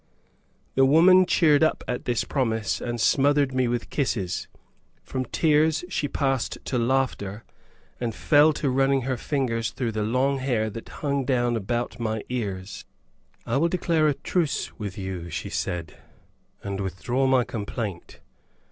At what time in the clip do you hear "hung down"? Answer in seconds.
10.89-11.55